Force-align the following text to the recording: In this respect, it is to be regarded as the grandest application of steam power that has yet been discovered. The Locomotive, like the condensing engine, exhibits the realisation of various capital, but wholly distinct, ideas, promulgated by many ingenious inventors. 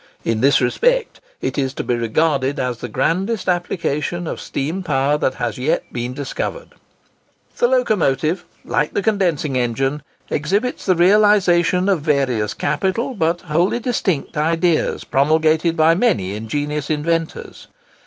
In 0.25 0.41
this 0.41 0.59
respect, 0.61 1.21
it 1.41 1.59
is 1.59 1.75
to 1.75 1.83
be 1.83 1.93
regarded 1.93 2.59
as 2.59 2.79
the 2.79 2.87
grandest 2.87 3.47
application 3.47 4.25
of 4.25 4.41
steam 4.41 4.81
power 4.81 5.15
that 5.19 5.35
has 5.35 5.59
yet 5.59 5.83
been 5.93 6.15
discovered. 6.15 6.69
The 7.57 7.67
Locomotive, 7.67 8.43
like 8.65 8.95
the 8.95 9.03
condensing 9.03 9.55
engine, 9.57 10.01
exhibits 10.31 10.87
the 10.87 10.95
realisation 10.95 11.87
of 11.87 12.01
various 12.01 12.55
capital, 12.55 13.13
but 13.13 13.41
wholly 13.41 13.77
distinct, 13.79 14.35
ideas, 14.37 15.03
promulgated 15.03 15.77
by 15.77 15.93
many 15.93 16.33
ingenious 16.35 16.89
inventors. 16.89 17.67